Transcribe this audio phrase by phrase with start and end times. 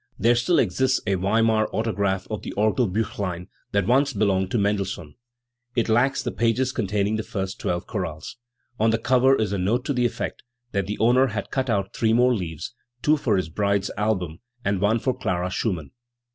[0.17, 5.13] There still exists a Weimar autograph of the Orgelbttchlein, that once belonged to Mendelssohn.
[5.75, 8.35] It lacks the pages containing the first twelve chorales.
[8.79, 10.41] On the cover is a no'te to the effect
[10.71, 14.81] that the owner had cut out three more leaves two for his bride's album, and
[14.81, 15.91] one for Clara Schumann*.